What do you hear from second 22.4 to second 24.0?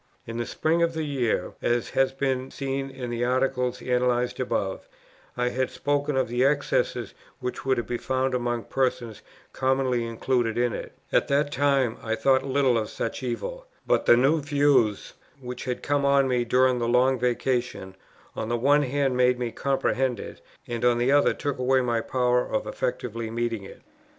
of effectually meeting it.